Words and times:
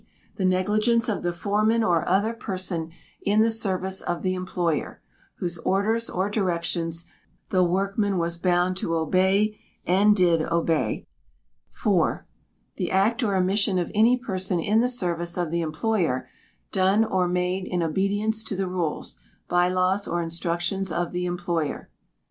The 0.37 0.45
negligence 0.45 1.07
of 1.07 1.21
the 1.21 1.31
foreman 1.31 1.83
or 1.83 2.09
other 2.09 2.33
person 2.33 2.89
in 3.21 3.41
the 3.41 3.51
service 3.51 4.01
of 4.01 4.23
the 4.23 4.33
employer, 4.33 4.99
whose 5.35 5.59
orders 5.59 6.09
or 6.09 6.27
directions 6.27 7.05
the 7.51 7.63
workman 7.63 8.17
was 8.17 8.35
bound 8.39 8.77
to 8.77 8.95
obey 8.95 9.59
and 9.85 10.15
did 10.15 10.41
obey. 10.41 11.05
iv. 11.85 12.21
The 12.77 12.89
act 12.89 13.21
or 13.21 13.35
omission 13.35 13.77
of 13.77 13.91
any 13.93 14.17
person 14.17 14.59
in 14.59 14.79
the 14.79 14.89
service 14.89 15.37
of 15.37 15.51
the 15.51 15.61
employer 15.61 16.27
done 16.71 17.05
or 17.05 17.27
made 17.27 17.65
in 17.67 17.83
obedience 17.83 18.43
to 18.45 18.55
the 18.55 18.65
rules, 18.67 19.19
bye 19.47 19.69
laws, 19.69 20.07
or 20.07 20.23
instructions 20.23 20.91
of 20.91 21.11
the 21.11 21.27
employer. 21.27 21.91